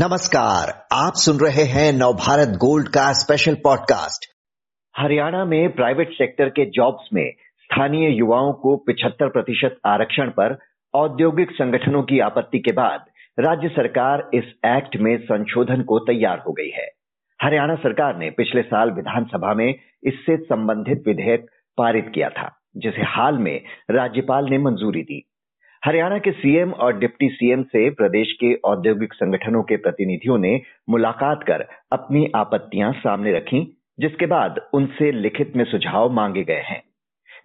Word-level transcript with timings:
नमस्कार, 0.00 0.86
आप 0.92 1.12
सुन 1.16 1.36
रहे 1.46 1.64
हैं 1.64 1.92
नवभारत 1.92 2.48
गोल्ड 2.48 2.88
का 2.88 3.12
स्पेशल 3.12 3.54
पॉडकास्ट 3.54 4.26
हरियाणा 4.96 5.44
में 5.44 5.72
प्राइवेट 5.72 6.12
सेक्टर 6.12 6.48
के 6.48 6.70
जॉब्स 6.70 7.08
में 7.14 7.32
स्थानीय 7.32 8.18
युवाओं 8.18 8.52
को 8.52 8.84
75 8.90 9.28
प्रतिशत 9.32 9.78
आरक्षण 9.86 10.30
पर 10.30 10.58
औद्योगिक 10.94 11.50
संगठनों 11.50 12.02
की 12.02 12.20
आपत्ति 12.20 12.58
के 12.58 12.72
बाद 12.72 13.04
राज्य 13.40 13.68
सरकार 13.68 14.30
इस 14.34 14.44
एक्ट 14.66 14.96
में 14.96 15.18
संशोधन 15.18 15.82
को 15.82 15.98
तैयार 15.98 16.38
हो 16.46 16.52
गई 16.52 16.70
है। 16.70 16.88
हरियाणा 17.42 17.74
सरकार 17.74 18.16
ने 18.16 18.30
पिछले 18.30 18.62
साल 18.62 18.90
विधानसभा 18.90 19.54
में 19.54 19.74
इससे 20.04 20.36
संबंधित 20.36 21.02
विधेयक 21.06 21.46
पारित 21.76 22.12
किया 22.14 22.28
था, 22.28 22.60
जिसे 22.76 23.02
हाल 23.02 23.38
में 23.38 23.60
राज्यपाल 23.90 24.44
ने 24.44 24.58
मंजूरी 24.58 25.02
दी। 25.02 25.27
हरियाणा 25.84 26.18
के 26.18 26.32
सीएम 26.32 26.72
और 26.72 26.98
डिप्टी 26.98 27.28
सीएम 27.28 27.62
से 27.62 27.90
प्रदेश 27.90 28.32
के 28.32 28.54
औद्योगिक 28.54 29.14
संगठनों 29.14 29.62
के 29.62 29.76
प्रतिनिधियों 29.76 30.38
ने 30.38 30.60
मुलाकात 30.90 31.42
कर 31.42 31.66
अपनी 31.92 32.32
आपत्तियाँ 32.36 32.92
सामने 32.92 33.32
रखी, 33.32 33.78
जिसके 34.00 34.26
बाद 34.26 34.70
उनसे 34.74 35.12
लिखित 35.12 35.52
में 35.56 35.64
सुझाव 35.64 36.10
मांगे 36.10 36.44
गए 36.44 36.62
हैं। 36.66 36.82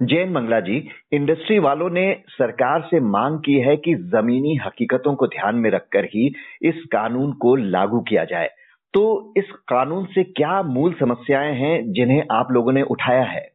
जैन 0.02 0.32
मंगला 0.32 0.60
जी, 0.60 0.90
इंडस्ट्री 1.12 1.60
वालों 1.60 1.90
ने 1.90 2.24
सरकार 2.30 2.82
से 2.82 3.00
मांग 3.00 3.40
की 3.40 3.54
है 3.54 3.78
कि 3.78 3.96
जमीनी 3.96 4.56
हकीकतों 4.56 5.16
को 5.16 5.28
ध्यान 5.28 5.56
में 5.56 5.70
रखकर 5.70 6.06
ही 6.06 6.36
इस 6.62 6.84
कानून 6.92 7.32
को 7.34 7.56
लागू 7.56 8.00
किया 8.00 8.24
जाए। 8.24 8.50
तो 8.94 9.34
इस 9.38 9.46
कानून 9.52 10.06
से 10.06 10.24
क्या 10.24 10.62
मूल 10.62 10.94
समस्याएँ 10.94 11.56
हैं 11.56 11.92
जिन्हें 11.92 12.24
आप 12.32 12.48
लोगों 12.52 12.72
ने 12.72 12.82
उठाया 12.82 13.24
है? 13.24 13.52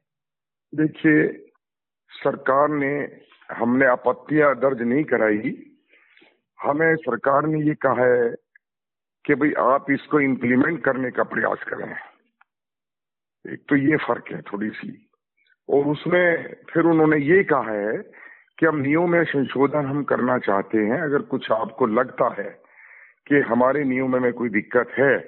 देखिए, 0.74 1.28
सरकार 2.10 2.68
ने 2.68 3.06
हमने 3.48 3.86
आपत्तियाँ 3.86 4.54
दर्ज 4.56 4.82
नहीं 4.82 5.04
कराई। 5.04 5.54
हमें 6.58 6.94
सरकार 6.96 7.46
ने 7.46 7.60
ये 7.60 7.74
कहा 7.74 8.04
है 8.04 8.28
कि 9.24 9.34
भाई 9.34 9.52
आप 9.60 9.90
इसको 9.90 10.20
इम्प्लीमेंट 10.20 10.82
करने 10.84 11.10
का 11.10 11.22
प्रयास 11.24 11.62
करें। 11.68 11.94
एक 13.44 13.64
तो 13.68 13.76
ये 13.76 13.96
फ़र्क 13.96 14.24
है 14.32 14.40
थोड़ी 14.42 14.68
सी 14.70 14.90
और 15.68 15.86
उसमें 15.86 16.54
फिर 16.72 16.84
उन्होंने 16.84 17.16
ये 17.18 17.42
कहा 17.44 17.70
है 17.70 17.96
कि 18.58 18.66
हम 18.66 18.76
नियम 18.76 19.10
में 19.10 19.24
संशोधन 19.24 19.86
हम 19.86 20.02
करना 20.04 20.38
चाहते 20.38 20.78
हैं। 20.78 21.00
अगर 21.02 21.22
कुछ 21.24 21.50
आपको 21.52 21.86
लगता 21.86 22.34
है 22.38 22.50
कि 23.26 23.40
हमारे 23.48 23.84
नियम 23.84 24.22
में 24.22 24.32
कोई 24.32 24.48
दिक्कत 24.50 24.92
है 24.98 25.18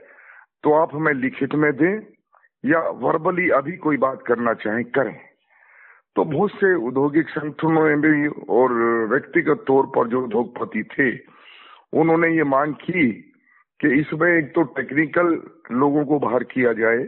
तो 0.64 0.72
आप 0.72 0.94
हमें 0.94 1.12
लिखित 1.14 1.54
में 1.54 1.72
दें 1.72 2.00
या 2.64 2.80
वर्बली 3.02 3.48
अभी 3.50 3.76
कोई 3.78 3.96
बात 3.96 4.22
करना 4.26 4.54
चाहें, 4.54 4.84
करें। 4.86 5.29
तो 6.16 6.24
बहुत 6.24 6.50
से 6.50 6.74
औद्योगिक 6.86 7.28
संगठनों 7.28 7.82
में 7.82 8.00
भी 8.00 8.28
और 8.50 8.72
व्यक्तिगत 9.10 9.64
तौर 9.66 9.86
पर 9.96 10.08
जो 10.08 10.22
उद्योगपति 10.22 10.82
थे 10.92 11.10
उन्होंने 11.92 12.28
ये 12.36 12.44
मांग 12.44 12.74
की 12.80 13.10
कि 13.80 13.88
इसमें 14.00 14.28
एक 14.30 14.50
तो 14.54 14.62
टेक्निकल 14.76 15.28
लोगों 15.72 16.04
को 16.04 16.18
बाहर 16.18 16.44
किया 16.44 16.72
जाए 16.72 17.04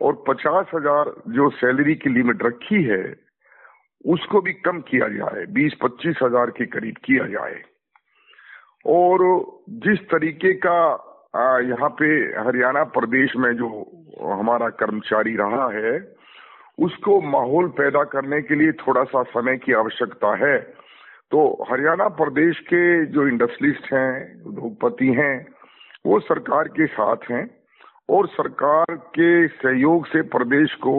और 0.00 0.24
पचास 0.28 0.66
हज़ार 0.74 1.12
जो 1.28 1.48
सैलरी 1.50 1.94
की 1.94 2.10
लिमिट 2.10 2.42
रखी 2.42 2.82
है 2.82 3.02
उसको 4.04 4.40
भी 4.40 4.52
कम 4.64 4.80
किया 4.80 5.08
जाए 5.08 5.44
बीस 5.52 5.74
पच्चीस 5.82 6.18
हज़ार 6.22 6.50
के 6.50 6.66
करीब 6.66 6.96
किया 7.04 7.26
जाए। 7.26 7.62
और 8.86 9.22
जिस 9.86 10.00
तरीके 10.10 10.52
का 10.66 10.78
यहाँ 11.68 11.88
पे 11.98 12.06
हरियाणा 12.40 12.82
प्रदेश 12.96 13.36
में 13.36 13.52
जो 13.56 13.68
हमारा 14.32 14.68
कर्मचारी 14.82 15.36
रहा 15.36 15.68
है 15.72 15.92
उसको 16.78 17.20
माहौल 17.20 17.68
पैदा 17.68 18.04
करने 18.04 18.40
के 18.42 18.54
लिए 18.54 18.72
थोड़ा 18.72 19.04
सा 19.04 19.22
समय 19.22 19.56
की 19.56 19.72
आवश्यकता 19.72 20.34
है। 20.36 20.58
तो 21.30 21.66
हरियाणा 21.70 22.08
प्रदेश 22.08 22.58
के 22.58 23.06
जो 23.06 23.26
इंडस्ट्रियलिस्ट 23.28 23.92
हैं, 23.92 24.42
उद्योगपति 24.42 25.06
हैं, 25.06 25.46
वो 26.06 26.20
सरकार 26.20 26.68
के 26.68 26.86
साथ 26.86 27.30
हैं 27.30 27.50
और 28.10 28.26
सरकार 28.28 28.94
के 28.94 29.48
सहयोग 29.48 30.06
से 30.06 30.22
प्रदेश 30.22 30.74
को 30.74 30.94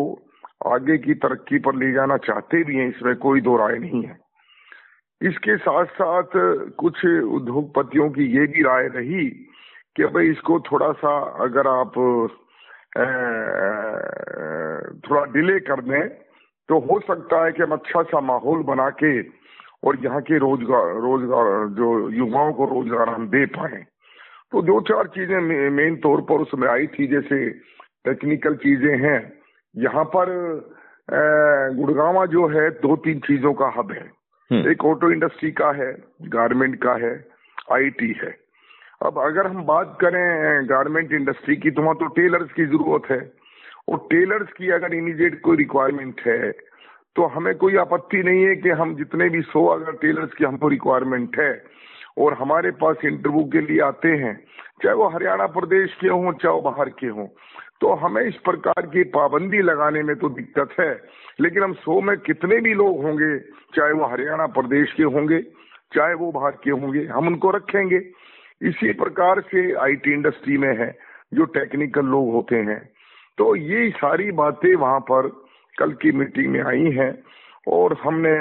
आगे 0.65 0.97
की 0.97 1.13
तरक्की 1.13 1.59
पर 1.59 1.75
ले 1.75 1.91
जाना 1.91 2.17
चाहते 2.17 2.63
भी 2.63 2.75
हैं, 2.75 2.89
इसमें 2.89 3.15
कोई 3.15 3.41
दो 3.41 3.57
राय 3.57 3.77
नहीं 3.77 4.03
है। 4.03 4.17
इसके 5.21 5.57
साथ 5.57 5.85
साथ 5.85 6.23
कुछ 6.77 7.05
उद्योगपतियों 7.05 8.09
की 8.09 8.23
ये 8.23 8.45
भी 8.47 8.63
राय 8.63 8.87
रही 8.87 9.29
कि 9.95 10.05
भाई 10.05 10.29
इसको 10.29 10.59
थोड़ा 10.59 10.91
सा 10.91 11.19
अगर 11.19 11.67
आप 11.67 11.93
थोड़ा 15.05 15.23
डिले 15.31 15.59
कर 15.61 15.81
दें 15.81 16.07
तो 16.69 16.79
हो 16.81 16.99
सकता 16.99 17.43
है 17.45 17.51
कि 17.51 17.63
हम 17.63 17.71
अच्छा 17.71 18.01
सा 18.03 18.19
माहौल 18.21 18.63
बना 18.63 18.89
के 19.01 19.11
और 19.85 19.97
यहाँ 20.03 20.21
के 20.21 20.37
रोज़गार 20.37 20.93
रोज़गार 21.01 21.47
जो 21.75 21.87
युवाओं 22.11 22.53
को 22.53 22.65
रोज़गार 22.65 23.09
हम 23.09 23.27
दे 23.29 23.45
पाए। 23.57 23.83
तो 24.51 24.61
दो 24.61 24.79
चार 24.81 25.07
चीज़ें 25.07 25.39
मेन 25.71 25.95
तौर 25.95 26.21
पर 26.21 26.41
उसमें 26.41 26.67
आई 26.69 26.87
थी 26.87 27.07
जैसे 27.07 27.49
टेक्निकल 28.05 28.55
चीज़ें 28.55 28.97
हैं। 28.99 29.19
यहाँ 29.75 30.03
पर 30.15 30.31
गुड़गावा 31.75 32.25
जो 32.25 32.47
है 32.47 32.69
दो 32.81 32.95
तीन 32.95 33.19
चीज़ों 33.19 33.53
का 33.53 33.67
हब 33.77 33.91
है। 33.91 34.05
हम्म। 34.51 34.69
एक 34.71 34.85
ऑटो 34.85 35.11
इंडस्ट्री 35.11 35.51
का 35.51 35.71
है 35.73 35.91
गारमेंट 36.29 36.75
का 36.83 36.93
है 37.05 37.13
आईटी 37.73 38.11
है। 38.23 38.31
अब 39.01 39.17
अगर 39.19 39.47
हम 39.47 39.63
बात 39.65 39.97
करें 40.01 40.69
गारमेंट 40.69 41.11
इंडस्ट्री 41.13 41.55
की 41.55 41.71
तो 41.71 41.81
वहाँ 41.81 41.95
तो 41.95 42.05
टेलर्स 42.13 42.51
की 42.53 42.65
ज़रूरत 42.65 43.09
है। 43.11 43.19
और 43.89 43.97
टेलर्स 44.11 44.53
की 44.53 44.69
अगर 44.71 44.93
इमीडिएट 44.93 45.41
कोई 45.41 45.57
रिक्वायरमेंट 45.57 46.21
है 46.27 46.51
तो 47.15 47.25
हमें 47.27 47.53
कोई 47.55 47.75
आपत्ति 47.77 48.21
नहीं 48.23 48.43
है 48.43 48.55
कि 48.55 48.69
हम 48.71 48.95
जितने 48.95 49.27
भी 49.29 49.41
सौ 49.43 49.65
अगर 49.67 49.91
टेलर्स 49.97 50.33
की 50.33 50.43
हमको 50.45 50.67
रिक्वायरमेंट 50.67 51.37
है, 51.39 51.51
और 52.17 52.33
हमारे 52.33 52.71
पास 52.73 53.05
इंटरव्यू 53.05 53.43
के 53.53 53.61
लिए 53.61 53.79
आते 53.81 54.07
हैं, 54.17 54.33
चाहे 54.83 54.95
वो 54.95 55.07
हरियाणा 55.09 55.45
प्रदेश 55.53 55.93
के 56.01 56.07
हों, 56.07 56.33
चाहे 56.33 56.61
बाहर 56.61 56.89
के 56.99 57.07
हों 57.09 57.27
तो 57.81 57.93
हमें 57.95 58.21
इस 58.23 58.35
प्रकार 58.43 58.85
की 58.87 59.03
पाबंदी 59.11 59.61
लगाने 59.61 60.01
में 60.03 60.15
तो 60.15 60.29
दिक्कत 60.31 60.75
है। 60.79 60.91
लेकिन 61.39 61.63
हम 61.63 61.73
सौ 61.75 61.99
में 62.01 62.15
कितने 62.19 62.59
भी 62.61 62.73
लोग 62.73 63.03
होंगे, 63.03 63.37
चाहे 63.75 63.91
वो 63.93 64.05
हरियाणा 64.07 64.45
प्रदेश 64.49 64.93
के 64.93 65.03
होंगे, 65.05 65.41
चाहे 65.91 66.13
वो 66.15 66.31
बाहर 66.31 66.57
के 66.63 66.71
होंगे, 66.71 67.05
हम 67.07 67.27
उनको 67.27 67.51
रखेंगे। 67.51 67.99
इसी 68.61 68.91
प्रकार 68.93 69.41
से 69.41 69.71
आईटी 69.75 70.13
इंडस्ट्री 70.13 70.57
में 70.57 70.75
है, 70.77 70.91
जो 71.33 71.45
टेक्निकल 71.53 72.05
लोग 72.07 72.31
होते 72.33 72.55
हैं। 72.67 72.81
तो 73.37 73.55
ये 73.55 73.89
सारी 73.93 74.31
बातें 74.33 74.73
वहाँ 74.75 74.99
पर 75.09 75.27
कल 75.75 75.91
की 76.01 76.11
मीटिंग 76.13 76.51
में 76.51 76.61
आई 76.63 76.91
हैं 76.93 77.11
और 77.67 77.97
हमने 78.03 78.35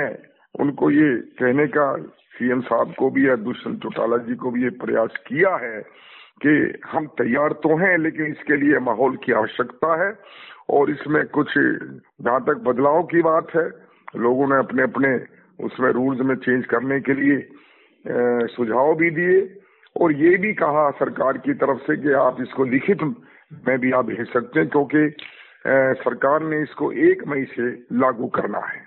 उनको 0.54 0.90
ये 0.90 1.16
कहने 1.38 1.66
का 1.66 1.86
सीएम 2.34 2.60
साहब 2.62 2.94
को 2.98 3.10
भी 3.10 3.28
या 3.28 3.34
दुष्यंत 3.38 3.82
चौटाला 3.82 4.16
जी 4.26 4.34
को 4.34 4.50
भी 4.50 4.62
ये 4.62 4.70
प्रयास 4.78 5.16
किया 5.26 5.54
है 5.56 5.80
कि 6.42 6.52
हम 6.86 7.06
तैयार 7.18 7.52
तो 7.62 7.76
हैं, 7.76 7.96
लेकिन 7.98 8.26
इसके 8.26 8.56
लिए 8.56 8.78
माहौल 8.80 9.16
की 9.24 9.32
आवश्यकता 9.32 9.94
है 10.02 10.12
और 10.70 10.90
इसमें 10.90 11.24
कुछ 11.28 11.52
जहाँ 11.56 12.40
तक 12.40 12.62
बदलाव 12.64 13.02
की 13.04 13.22
बात 13.22 13.54
है, 13.56 13.68
लोगों 14.16 14.48
ने 14.48 14.58
अपने 14.58 14.82
अपने 14.82 15.10
उसमें 15.58 15.90
रूल्स 15.90 16.20
में 16.20 16.34
चेंज 16.36 16.64
करने 16.66 17.00
के 17.00 17.14
लिए 17.14 17.36
सुझाव 18.54 18.94
भी 18.96 19.10
दिए। 19.10 19.40
और 19.96 20.12
ये 20.14 20.36
भी 20.36 20.52
कहा 20.54 20.90
सरकार 20.98 21.38
की 21.38 21.54
तरफ़ 21.54 21.78
से 21.82 21.96
कि 21.96 22.12
आप 22.20 22.36
इसको 22.42 22.64
लिखित 22.64 23.02
में 23.68 23.78
भी 23.78 23.92
आप 23.92 24.04
भेज 24.06 24.26
सकते 24.28 24.60
हैं, 24.60 24.68
क्योंकि 24.68 25.08
सरकार 26.02 26.42
ने 26.44 26.62
इसको 26.62 26.90
एक 27.04 27.22
मई 27.28 27.44
से 27.50 27.70
लागू 27.98 28.26
करना 28.28 28.58
है। 28.66 28.82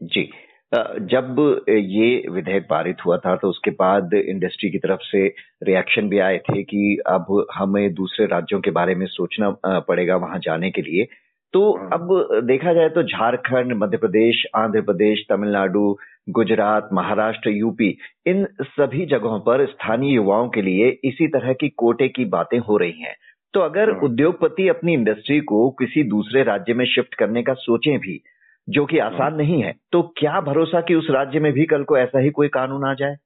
जी। 0.00 0.30
जब 0.72 1.36
ये 1.68 2.08
विधेयक 2.30 2.66
पारित 2.70 2.96
हुआ 3.06 3.16
था 3.18 3.34
तो 3.36 3.48
उसके 3.48 3.70
बाद 3.70 4.14
इंडस्ट्री 4.14 4.70
की 4.70 4.78
तरफ़ 4.78 5.00
से 5.02 5.26
रिएक्शन 5.62 6.08
भी 6.08 6.18
आए 6.18 6.38
थे 6.38 6.62
कि 6.62 6.98
अब 7.06 7.46
हमें 7.54 7.94
दूसरे 7.94 8.26
राज्यों 8.26 8.60
के 8.60 8.70
बारे 8.70 8.94
में 8.94 9.06
सोचना 9.06 9.50
पड़ेगा 9.80 10.16
वहाँ 10.16 10.38
जाने 10.38 10.70
के 10.70 10.82
लिए। 10.82 11.06
तो 11.54 11.60
हाँ। 11.72 11.88
अब 11.92 12.08
देखा 12.44 12.72
जाए 12.72 12.88
तो 12.88 13.02
झारखंड 13.02 13.72
मध्य 13.72 13.96
प्रदेश 13.96 14.44
आंध्र 14.56 14.80
प्रदेश 14.82 15.24
तमिलनाडु 15.28 15.94
गुजरात 16.28 16.88
महाराष्ट्र 16.92 17.50
यूपी 17.50 17.96
इन 18.26 18.46
सभी 18.62 19.06
जगहों 19.06 19.38
पर 19.40 19.64
स्थानीय 19.66 20.14
युवाओं 20.14 20.48
के 20.48 20.62
लिए 20.62 20.88
इसी 21.04 21.28
तरह 21.28 21.52
की 21.52 21.68
कोटे 21.76 22.08
की 22.08 22.24
बातें 22.24 22.58
हो 22.58 22.76
रही 22.76 23.00
हैं 23.00 23.14
तो 23.54 23.60
अगर 23.60 23.90
हाँ। 23.90 24.00
उद्योगपति 24.00 24.68
अपनी 24.68 24.92
इंडस्ट्री 24.92 25.40
को 25.40 25.68
किसी 25.70 26.02
दूसरे 26.04 26.42
राज्य 26.42 26.74
में 26.74 26.84
शिफ्ट 26.86 27.14
करने 27.14 27.42
का 27.42 27.54
सोचे 27.54 27.96
भी 27.98 28.20
जो 28.68 28.84
कि 28.86 28.98
आसान 28.98 29.20
हाँ। 29.20 29.36
नहीं 29.36 29.62
है 29.62 29.74
तो 29.92 30.02
क्या 30.16 30.40
भरोसा 30.40 30.80
कि 30.80 30.94
उस 30.94 31.06
राज्य 31.10 31.40
में 31.40 31.52
भी 31.52 31.64
कल 31.64 31.84
को 31.84 31.98
ऐसा 31.98 32.18
ही 32.18 32.30
कोई 32.30 32.48
कानून 32.48 32.84
आ 32.84 32.94
जाए 32.94 33.16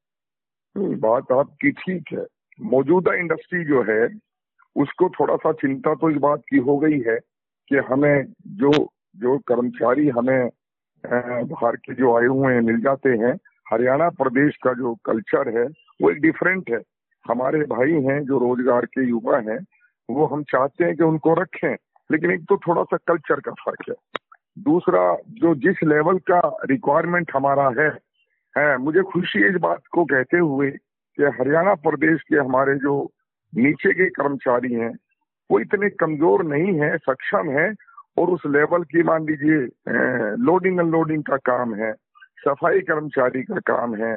बात 0.76 1.32
आपकी 1.32 1.70
ठीक 1.70 2.12
है 2.12 2.24
मौजूदा 2.60 3.14
इंडस्ट्री 3.14 3.64
जो 3.64 3.82
है 3.82 4.02
उसको 4.76 5.08
थोड़ा 5.08 5.36
सा 5.36 5.52
चिंता 5.52 5.94
तो 5.94 6.10
इस 6.10 6.16
बात 6.16 6.42
की 6.50 6.58
हो 6.58 6.76
गई 6.78 7.00
है 7.00 7.18
कि 7.68 7.76
हमें 7.76 8.24
जो 8.46 8.72
जो 9.16 9.38
कर्मचारी 9.38 10.08
हमें 10.08 10.50
बाहर 11.04 11.76
के 11.76 11.94
जो 11.94 12.16
आए 12.16 12.26
हुए 12.26 12.54
हैं, 12.54 12.60
मिल 12.60 12.80
जाते 12.80 13.08
हैं। 13.08 13.34
हरियाणा 13.72 14.08
प्रदेश 14.08 14.56
का 14.56 14.72
जो 14.72 14.94
कल्चर 14.94 15.58
है, 15.58 15.64
वो 16.02 16.10
एक 16.10 16.20
डिफरेंट 16.20 16.70
है। 16.70 16.80
हमारे 17.24 17.60
भाई 17.60 17.92
हैं 17.92 18.24
जो 18.24 18.38
रोज़गार 18.38 18.84
के 18.84 19.08
युवा 19.08 19.38
हैं, 19.38 19.58
वो 20.10 20.26
हम 20.26 20.42
चाहते 20.42 20.84
हैं 20.84 20.96
कि 20.96 21.04
उनको 21.04 21.34
रखें, 21.34 21.76
लेकिन 22.10 22.30
एक 22.30 22.44
तो 22.48 22.56
थोड़ा 22.56 22.82
सा 22.82 22.96
कल्चर 22.96 23.40
का 23.40 23.52
फ़र्क 23.52 23.84
है। 23.88 23.94
दूसरा, 24.58 25.16
जो 25.30 25.54
जिस 25.54 25.82
लेवल 25.84 26.18
का 26.18 26.40
रिक्वायरमेंट 26.64 27.30
हमारा 27.34 27.68
है 27.80 27.90
है, 28.54 28.76
मुझे 28.76 29.02
खुशी 29.02 29.48
इस 29.48 29.54
बात 29.54 29.82
को 29.92 30.04
कहते 30.04 30.38
हुए 30.38 30.70
कि 30.70 31.22
हरियाणा 31.22 31.74
प्रदेश 31.74 32.20
के 32.22 32.36
हमारे 32.36 32.74
जो 32.74 33.10
नीचे 33.54 33.92
के 33.92 34.08
कर्मचारी 34.10 34.72
हैं 34.74 34.92
वो 35.50 35.58
इतने 35.60 35.88
कमज़ोर 35.96 36.44
नहीं 36.46 36.78
है 36.80 36.96
सक्षम 37.00 37.50
है 37.50 37.72
और 38.16 38.30
उस 38.30 38.42
लेवल 38.46 38.82
की 38.84 39.02
मान 39.02 39.26
लीजिए 39.26 39.58
लोडिंग 40.42 40.78
अनलोडिंग 40.80 41.22
का 41.22 41.36
काम 41.44 41.74
है 41.74 41.92
सफ़ाई 42.38 42.80
कर्मचारी 42.82 43.42
का 43.42 43.58
काम 43.66 43.94
है 43.96 44.12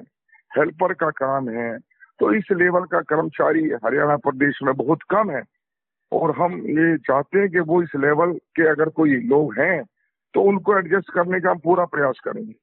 हेल्पर 0.52 0.94
का 0.94 1.10
काम 1.16 1.50
है 1.50 1.78
तो 2.20 2.34
इस 2.34 2.52
लेवल 2.54 2.84
का 2.86 3.02
कर्मचारी 3.06 3.64
हरियाणा 3.86 4.16
प्रदेश 4.20 4.60
में 4.64 4.74
बहुत 4.76 5.02
कम 5.10 5.32
है 5.32 5.44
और 6.12 6.36
हम 6.38 6.56
ये 6.70 6.98
चाहते 7.00 7.40
हैं 7.40 7.50
कि 7.50 7.60
वो 7.62 7.82
इस 7.84 7.96
लेवल 7.96 8.34
के 8.56 8.70
अगर 8.70 8.90
कोई 8.92 9.16
लोग 9.26 9.60
हैं 9.60 9.84
तो 10.34 10.42
उनको 10.44 10.78
एडजस्ट 10.78 11.12
करने 11.14 11.40
का 11.40 11.50
हम 11.50 11.58
पूरा 11.60 11.86
प्रयास 11.88 12.20
करेंगे 12.24 12.54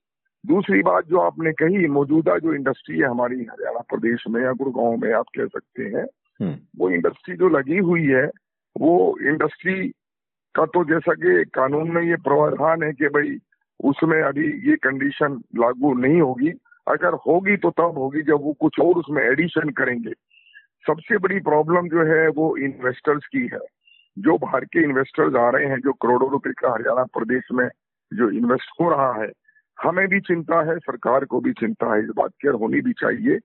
दूसरी 0.45 0.83
बात 0.83 1.07
जो 1.07 1.21
आपने 1.21 1.53
कही 1.55 1.87
मौजूदा 1.89 2.37
जो 2.39 2.55
इंडस्ट्री 2.55 2.99
है 2.99 3.09
हमारी 3.09 3.37
हरियाणा 3.43 3.81
प्रदेश 3.89 4.25
में 4.29 4.41
या 4.43 4.53
गुड़गांव 4.53 4.97
में 4.97 5.13
आप 5.13 5.27
कह 5.37 5.47
सकते 5.49 5.83
हैं 5.87 6.05
हम्म। 6.41 6.57
वो 6.79 6.91
इंडस्ट्री 6.91 7.37
जो 7.37 7.49
लगी 7.49 7.79
हुई 7.81 8.07
है 8.07 8.27
वो 8.81 9.19
इंडस्ट्री 9.21 9.89
का 10.55 10.67
तो 10.67 10.85
जैसा 10.85 11.15
कि 11.15 11.45
कानून 11.45 11.91
में 11.91 12.03
ये 12.03 12.17
प्रावधान 12.17 12.83
है 12.83 12.93
कि 12.93 13.05
भाई, 13.05 13.39
उसमें 13.85 14.23
अभी 14.23 14.71
ये 14.71 14.77
कंडीशन 14.77 15.43
लागू 15.59 15.95
नहीं 15.95 16.21
होगी। 16.21 16.51
अगर 16.89 17.15
होगी 17.15 17.57
तो 17.57 17.71
तब 17.71 17.99
होगी 17.99 18.23
जब 18.23 18.35
वो 18.35 18.53
कुछ 18.61 18.81
और 18.81 18.95
उसमें 18.95 19.23
एडिशन 19.23 19.69
करेंगे। 19.69 20.13
सबसे 20.87 21.19
बड़ी 21.19 21.41
प्रॉब्लम 21.41 21.89
जो 21.89 22.05
है 22.05 22.29
वो 22.29 22.57
इन्वेस्टर्स 22.57 23.27
की 23.27 23.49
है। 23.53 23.59
जो 24.19 24.39
बाहर 24.39 24.65
के 24.65 24.83
इन्वेस्टर्स 24.83 25.35
आ 25.35 25.51
रहे 25.51 25.67
हैं, 25.67 25.81
जो 25.81 25.93
करोड़ों 25.93 26.31
रुपए 26.31 26.51
का 26.51 26.73
हरियाणा 26.73 27.05
प्रदेश 27.05 27.43
में 27.53 27.69
जो 28.15 28.31
इन्वेस्ट 28.31 28.81
हो 28.81 28.91
रहा 28.91 29.13
है, 29.13 29.33
हमें 29.83 30.09
भी 30.09 30.21
चिंता 30.21 30.71
है, 30.71 30.79
सरकार 30.79 31.25
को 31.25 31.41
भी 31.41 31.53
चिंता 31.53 31.95
है। 31.95 32.03
इस 32.03 32.11
बात 32.17 32.31
की 32.43 32.49
होनी 32.49 32.81
भी 32.81 32.93
चाहिए 32.93 33.39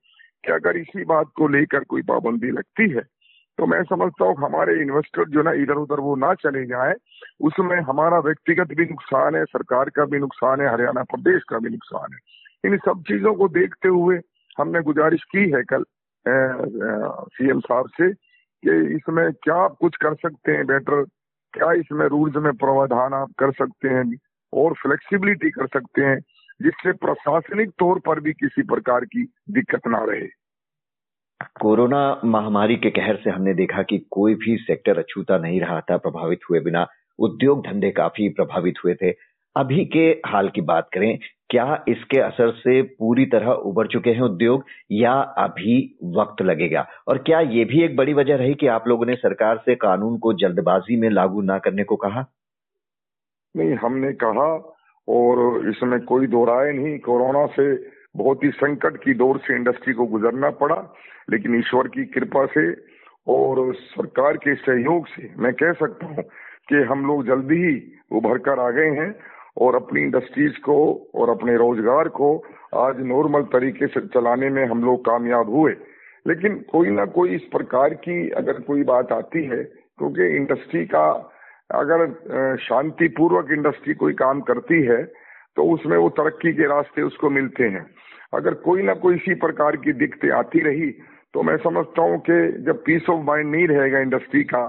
कि 0.45 0.51
अगर 0.51 0.77
इसी 0.77 1.06
बात 1.06 1.27
को 1.35 1.47
लेकर 1.47 1.83
कोई 1.83 2.01
पाबंदी 2.01 2.51
लगती 2.51 2.89
है 2.89 3.01
तो 3.57 3.65
मैं 3.65 3.81
समझता 3.83 4.25
हूँ 4.25 4.36
हमारे 4.38 4.74
इन्वेस्टर 4.81 5.30
जो 5.30 5.44
ना 5.44 5.51
इधर 5.51 5.75
उधर 5.75 6.00
वो 6.00 6.15
ना 6.15 6.33
चले 6.33 6.65
जाए, 6.65 6.94
उसमें 7.42 7.80
हमारा 7.81 8.19
व्यक्तिगत 8.19 8.74
भी 8.77 8.86
नुकसान 8.86 9.36
है, 9.36 9.44
सरकार 9.45 9.89
का 9.89 10.06
भी 10.06 10.19
नुकसान 10.19 10.62
है, 10.62 10.71
हरियाणा 10.74 11.04
प्रदेश 11.04 11.44
का 11.50 11.59
भी 11.59 11.69
नुकसान 11.69 12.13
है। 12.13 12.19
इन 12.65 12.77
सब 12.77 13.04
चीज़ों 13.07 13.33
को 13.33 13.48
देखते 13.50 13.88
हुए 13.88 14.19
हमने 14.59 14.81
गुजारिश 14.81 15.24
की 15.24 15.50
है 15.50 15.63
कल 15.63 15.83
सीएम 16.25 17.59
साहब 17.59 17.89
से 17.89 18.13
कि 18.13 18.95
इसमें 18.95 19.31
क्या 19.33 19.56
आप 19.56 19.75
कुछ 19.81 19.95
कर 19.95 20.15
सकते 20.15 20.51
हैं 20.51 20.65
बेटर 20.65 21.03
क्या 21.53 21.71
इसमें 21.71 22.06
रूल्स 22.07 22.36
में 22.36 22.53
प्रावधान 22.53 23.13
आप 23.13 23.31
कर 23.39 23.51
सकते 23.51 23.89
हैं 23.89 24.03
और 24.53 24.74
फ्लेक्सिबिलिटी 24.74 25.50
कर 25.50 25.68
सकते 25.68 26.01
हैं, 26.01 26.19
जिससे 26.62 26.92
प्रशासनिक 26.92 27.69
तौर 27.80 28.00
पर 28.00 28.19
भी 28.19 28.33
किसी 28.33 28.62
प्रकार 28.63 29.06
की 29.06 29.24
दिक्कत 29.50 29.88
ना 29.88 30.03
रहे। 30.03 30.27
कोरोना 31.44 32.22
महामारी 32.25 32.75
के 32.75 32.89
कहर 32.89 33.16
से 33.16 33.30
हमने 33.30 33.54
देखा 33.54 33.81
कि 33.84 34.07
कोई 34.12 34.36
भी 34.36 34.57
सेक्टर 34.57 35.00
अछूता 35.00 35.38
नहीं 35.38 35.62
रहा 35.62 35.81
था, 35.81 35.98
प्रभावित 35.98 36.39
हुए 36.50 36.60
बिना। 36.60 36.88
उद्योग 37.19 37.68
धंधे 37.68 37.92
काफ़ी 37.92 38.30
प्रभावित 38.30 38.74
हुए 38.86 38.95
थे। 38.95 39.12
अभी 39.56 39.86
के 39.86 40.22
हाल 40.25 40.50
की 40.50 40.62
बात 40.62 40.89
करें, 40.94 41.19
क्या 41.50 41.84
इसके 41.88 42.19
असर 42.19 42.51
से 42.51 42.81
पूरी 42.81 43.25
तरह 43.25 43.51
उबर 43.51 43.88
चुके 43.88 44.10
हैं 44.10 44.22
उद्योग 44.22 44.66
या 44.92 45.13
अभी 45.13 45.98
वक्त 46.04 46.42
लगेगा? 46.42 46.88
और 47.07 47.18
क्या 47.18 47.39
ये 47.39 47.66
भी 47.66 47.84
एक 47.84 47.95
बड़ी 47.95 48.13
वजह 48.13 48.36
रही 48.36 48.54
कि 48.54 48.68
आप 48.68 48.88
लोगों 48.88 49.06
ने 49.06 49.16
सरकार 49.16 49.57
से 49.57 49.75
कानून 49.75 50.18
को 50.18 50.34
जल्दबाजी 50.34 50.95
में 50.95 51.10
लागू 51.10 51.42
ना 51.42 51.60
करने 51.60 51.84
को 51.84 51.95
कहा? 51.95 52.25
नहीं, 53.57 53.74
हमने 53.74 54.13
कहा 54.13 54.75
और 55.07 55.69
इसमें 55.69 56.00
कोई 56.00 56.28
दो 56.28 56.45
राय 56.45 56.72
नहीं। 56.72 57.00
कोरोना 57.00 57.45
से 57.45 57.96
बहुत 58.15 58.44
ही 58.44 58.50
संकट 58.50 58.98
की 58.98 59.13
दौर 59.13 59.38
से 59.38 59.56
इंडस्ट्री 59.56 59.94
को 59.94 60.06
गुजरना 60.06 60.50
पड़ा, 60.50 60.75
लेकिन 61.30 61.56
ईश्वर 61.59 61.88
की 61.88 62.06
कृपा 62.06 62.45
से 62.45 62.71
और 63.27 63.74
सरकार 63.75 64.38
के 64.38 64.56
सहयोग 64.56 65.07
से 65.07 65.30
मैं 65.38 65.54
कह 65.54 65.74
सकता 65.74 66.06
हूँ 66.06 66.24
कि 66.69 66.83
हम 66.83 67.06
लोग 67.06 67.25
जल्दी 67.27 67.56
ही 67.56 67.75
उभर 68.12 68.38
कर 68.38 68.59
आ 68.59 68.69
गए 68.69 68.89
हैं 68.92 69.13
और 69.57 69.75
अपनी 69.75 70.01
इंडस्ट्रीज़ 70.01 70.57
को 70.59 70.77
और 71.15 71.30
अपने 71.30 71.56
रोज़गार 71.57 72.07
को 72.07 72.36
आज 72.75 73.00
नॉर्मल 73.00 73.42
तरीके 73.54 73.88
से 73.88 74.01
चलाने 74.07 74.50
में 74.50 74.65
हम 74.65 74.83
लोग 74.83 75.06
कामयाब 75.06 75.50
हुए। 75.50 75.71
लेकिन 76.25 76.56
कोई 76.71 76.89
ना 76.89 77.06
कोई 77.06 77.36
इस 77.36 77.42
प्रकार 77.51 77.94
की 77.94 78.30
अगर 78.30 78.60
कोई 78.62 78.83
बात 78.83 79.12
आती 79.12 79.44
है, 79.45 79.63
क्योंकि 79.63 80.36
इंडस्ट्री 80.36 80.86
का 80.86 81.06
अगर 81.71 82.56
शांतिपूर्वक 82.62 83.51
इंडस्ट्री 83.51 83.94
कोई 83.94 84.13
काम 84.13 84.42
करती 84.42 84.81
है 84.83 85.03
तो 85.57 85.63
उसमें 85.74 85.98
वो 85.98 86.09
तरक्की 86.18 86.54
के 86.54 86.68
रास्ते 86.68 87.01
उसको 87.01 87.30
मिलते 87.30 87.63
हैं। 87.75 87.86
अगर 88.33 88.54
कोई 88.63 88.83
ना 88.83 88.94
कोई 89.04 89.15
इसी 89.15 89.33
प्रकार 89.36 89.75
की 89.75 89.94
दिक्कतें 89.94 90.30
आती 90.31 90.59
रही 90.59 90.89
तो 91.33 91.44
मैं 91.44 91.56
समझता 91.57 92.01
हूँ 92.01 92.19
कि 92.19 92.36
जब 92.65 92.83
पीस 92.83 93.09
ऑफ़ 93.09 93.24
माइंड 93.25 93.51
नहीं 93.51 93.68
रहेगा 93.68 94.00
इंडस्ट्री 94.00 94.44
का 94.44 94.62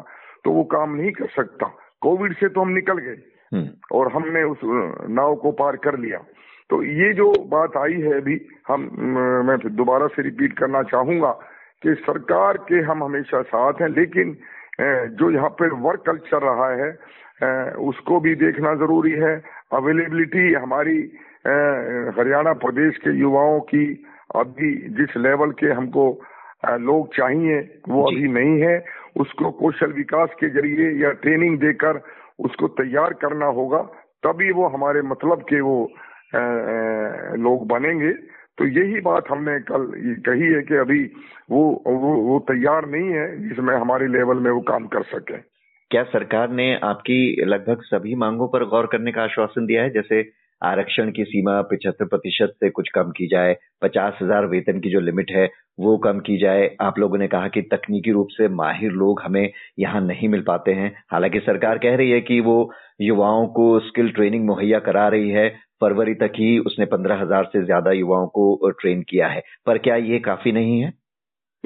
तो 0.44 0.50
वो 0.50 0.64
काम 0.64 0.94
नहीं 0.94 1.10
कर 1.12 1.28
सकता। 1.36 1.66
कोविड 2.02 2.34
से 2.36 2.48
तो 2.48 2.60
हम 2.60 2.68
निकल 2.70 2.98
गए। 2.98 3.16
हम्म। 3.52 3.68
और 3.92 4.12
हमने 4.12 4.42
उस 4.42 4.58
नाव 5.10 5.34
को 5.36 5.52
पार 5.52 5.76
कर 5.76 5.98
लिया। 5.98 6.18
तो 6.70 6.82
ये 6.82 7.12
जो 7.12 7.32
बात 7.48 7.76
आई 7.76 8.00
है 8.00 8.12
अभी 8.20 8.40
हम 8.68 8.80
मैं 9.46 9.56
दोबारा 9.76 10.06
से 10.06 10.22
रिपीट 10.22 10.58
करना 10.58 10.82
चाहूँगा 10.82 11.30
कि 11.82 11.94
सरकार 11.94 12.56
के 12.68 12.80
हम 12.80 13.04
हमेशा 13.04 13.42
साथ 13.42 13.80
हैं 13.82 13.88
लेकिन 13.88 14.36
जो 15.16 15.30
यहाँ 15.30 15.48
पे 15.50 15.68
वर्क 15.80 16.02
कल्चर 16.06 16.42
रहा 16.42 16.68
है 16.74 16.90
उसको 17.40 18.20
भी 18.20 18.34
देखना 18.34 18.74
ज़रूरी 18.74 19.12
है। 19.12 19.34
अवेलेबिलिटी 19.72 20.52
हमारी 20.54 20.98
हरियाणा 22.16 22.52
प्रदेश 22.62 22.96
के 22.98 23.10
युवाओं 23.18 23.60
की 23.70 23.84
अभी 24.36 24.74
जिस 24.96 25.16
लेवल 25.16 25.50
के 25.60 25.66
हमको 25.72 26.04
लोग 26.80 27.14
चाहिए 27.14 27.58
वो 27.88 28.02
अभी 28.04 28.28
नहीं 28.32 28.60
है। 28.62 28.84
उसको 29.16 29.50
कौशल 29.50 29.92
विकास 29.92 30.30
के 30.40 30.48
ज़रिए 30.50 30.90
या 31.02 31.10
ट्रेनिंग 31.22 31.58
देकर 31.58 32.00
उसको 32.38 32.68
तैयार 32.80 33.12
करना 33.22 33.46
होगा 33.54 33.82
तभी 34.22 34.50
वो 34.52 34.66
हमारे 34.68 35.02
मतलब 35.02 35.42
के 35.42 35.60
वो 35.60 35.78
लोग 37.38 37.66
बनेंगे। 37.68 38.12
तो 38.58 38.66
यही 38.66 39.00
बात 39.00 39.30
हमने 39.30 39.58
कल 39.60 39.84
कही 40.26 40.52
है 40.52 40.62
कि 40.62 40.76
अभी 40.76 41.02
वो 41.50 41.62
वो, 41.86 42.14
वो 42.22 42.38
तैयार 42.48 42.88
नहीं 42.88 43.10
है 43.10 43.48
जिसमें 43.48 43.74
हमारे 43.74 44.06
लेवल 44.08 44.38
में 44.38 44.50
वो 44.50 44.60
काम 44.68 44.86
कर 44.86 45.02
सके। 45.02 45.36
क्या 45.90 46.02
सरकार 46.04 46.50
ने 46.50 46.74
आपकी 46.84 47.44
लगभग 47.44 47.82
सभी 47.82 48.14
मांगों 48.14 48.48
पर 48.48 48.64
गौर 48.64 48.86
करने 48.86 49.12
का 49.12 49.22
आश्वासन 49.22 49.66
दिया 49.66 49.82
है? 49.82 49.90
जैसे 49.90 50.20
आरक्षण 50.62 51.10
की 51.12 51.24
सीमा 51.24 51.60
पिछहत्तर 51.62 52.04
प्रतिशत 52.04 52.54
से 52.60 52.70
कुछ 52.70 52.88
कम 52.94 53.10
की 53.10 53.26
जाए, 53.26 53.56
पचास 53.82 54.18
हज़ार 54.22 54.46
वेतन 54.46 54.80
की 54.80 54.90
जो 54.90 55.00
लिमिट 55.00 55.30
है 55.30 55.48
वो 55.78 55.96
कम 55.98 56.20
की 56.20 56.36
जाए। 56.38 56.68
आप 56.80 56.98
लोगों 56.98 57.18
ने 57.18 57.28
कहा 57.28 57.48
कि 57.48 57.62
तकनीकी 57.72 58.12
रूप 58.12 58.28
से 58.30 58.48
माहिर 58.54 58.90
लोग 58.94 59.20
हमें 59.22 59.50
यहाँ 59.78 60.00
नहीं 60.00 60.28
मिल 60.28 60.42
पाते 60.42 60.72
हैं। 60.72 60.92
हालाँकि 61.12 61.40
सरकार 61.40 61.78
कह 61.78 61.96
रही 61.96 62.10
है 62.10 62.20
कि 62.20 62.40
वो 62.40 62.58
युवाओं 63.00 63.46
को 63.46 63.78
स्किल 63.80 64.10
ट्रेनिंग 64.10 64.46
मुहैया 64.46 64.78
करा 64.80 65.08
रही 65.08 65.30
है। 65.30 65.48
फरवरी 65.80 66.14
तक 66.14 66.32
ही 66.36 66.58
उसने 66.58 66.84
पंद्रह 66.86 67.20
हज़ार 67.22 67.44
से 67.44 67.64
ज़्यादा 67.64 67.92
युवाओं 67.92 68.26
को 68.28 68.70
ट्रेन 68.70 69.02
किया 69.02 69.28
है। 69.28 69.42
पर 69.66 69.78
क्या 69.78 69.96
ये 69.96 70.18
काफ़ी 70.18 70.52
नहीं 70.52 70.80
है? 70.80 70.92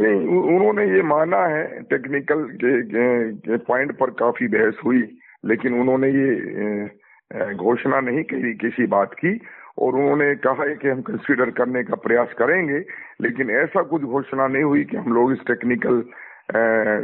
नहीं 0.00 0.26
उन्होंने 0.38 0.84
ये 0.96 1.02
माना 1.02 1.46
है 1.46 1.80
टेक्निकल 1.82 2.44
के, 2.44 2.82
के, 2.82 3.32
के 3.32 3.56
पॉइंट 3.56 3.98
पर 3.98 4.10
काफ़ी 4.10 4.48
बहस 4.48 4.74
हुई 4.84 5.18
लेकिन 5.44 5.80
उन्होंने 5.80 6.08
ये 6.08 6.86
घोषणा 7.54 8.00
नहीं 8.00 8.22
करी 8.22 8.54
किसी 8.54 8.86
बात 8.86 9.14
की 9.14 9.40
और 9.78 9.94
उन्होंने 9.94 10.34
कहा 10.34 10.64
है 10.64 10.74
कि 10.76 10.88
हम 10.88 11.02
कंसीडर 11.02 11.50
करने 11.50 11.82
का 11.84 11.94
प्रयास 11.94 12.32
करेंगे 12.38 12.84
लेकिन 13.20 13.50
ऐसा 13.50 13.82
कुछ 13.82 14.02
घोषणा 14.02 14.46
नहीं 14.46 14.62
हुई 14.62 14.84
कि 14.84 14.96
हम 14.96 15.12
लोग 15.12 15.32
इस 15.32 15.38
टेक्निकल 15.46 16.04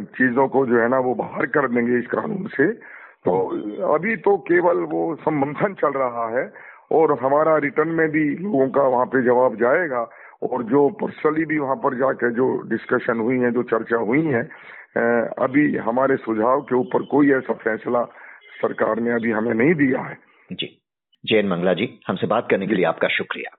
चीज़ों 0.02 0.48
को 0.48 0.66
जो 0.66 0.80
है 0.80 0.88
ना 0.88 0.98
वो 0.98 1.14
बाहर 1.14 1.46
कर 1.46 1.68
देंगे 1.68 1.98
इस 1.98 2.06
कानून 2.06 2.46
से। 2.46 2.72
तो 3.24 3.32
अभी 3.92 4.16
तो 4.16 4.36
केवल 4.36 4.76
वो 4.76 5.16
संबंधन 5.16 5.74
चल 5.74 5.88
रहा 5.88 6.38
है 6.38 6.52
और 6.92 7.18
हमारा 7.22 7.56
रिटर्न 7.56 7.88
में 7.88 8.08
भी 8.08 8.36
लोगों 8.36 8.68
का 8.68 8.82
वहाँ 8.82 9.06
पे 9.06 9.22
जवाब 9.22 9.54
जाएगा 9.54 10.10
और 10.42 10.62
जो 10.62 10.88
पर्सनली 10.88 11.44
भी 11.44 11.58
वहाँ 11.58 11.76
पर 11.76 11.94
जाकर 11.98 12.30
जो 12.30 12.46
डिस्कशन 12.68 13.18
हुई 13.18 13.38
है, 13.38 13.50
जो 13.52 13.62
चर्चा 13.62 13.96
हुई 13.96 14.24
है 14.24 14.42
अभी 15.38 15.76
हमारे 15.76 16.16
सुझाव 16.16 16.60
के 16.60 16.74
ऊपर 16.74 17.02
कोई 17.02 17.32
ऐसा 17.32 17.54
फैसला 17.54 18.02
सरकार 18.62 19.00
ने 19.00 19.10
अभी 19.10 19.30
हमें 19.30 19.54
नहीं 19.54 19.74
दिया 19.74 20.02
है। 20.02 20.18
जी। 20.52 20.82
जैन 21.26 21.48
मंगला 21.48 21.72
जी, 21.74 22.00
हमसे 22.08 22.26
बात 22.26 22.48
करने 22.50 22.66
के 22.66 22.74
लिए 22.74 22.84
आपका 22.84 23.08
शुक्रिया। 23.08 23.56